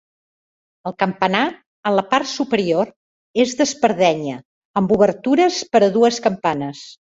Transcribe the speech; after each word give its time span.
El 0.91 0.93
campanar, 1.01 1.41
en 1.89 1.95
la 1.99 2.05
part 2.13 2.31
superior, 2.31 2.91
és 3.45 3.55
d'espadanya 3.61 4.41
amb 4.83 4.97
obertures 4.99 5.63
per 5.77 5.85
a 5.85 5.93
dues 6.01 6.23
campanes. 6.29 6.85